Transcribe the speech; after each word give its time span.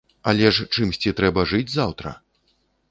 Але 0.31 0.47
ж 0.59 0.65
чымсьці 0.77 1.15
трэба 1.21 1.47
жыць 1.53 1.69
заўтра! 1.79 2.17